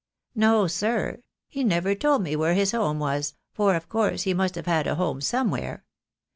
"No, 0.33 0.65
sir, 0.65 1.19
he 1.47 1.63
never 1.63 1.93
told 1.93 2.23
me 2.23 2.35
where 2.35 2.55
his 2.55 2.71
home 2.71 2.97
was, 2.97 3.35
for 3.53 3.75
of 3.75 3.87
course 3.87 4.23
he 4.23 4.33
must 4.33 4.55
have 4.55 4.65
had 4.65 4.87
a 4.87 4.95
home 4.95 5.21
somewhere. 5.21 5.85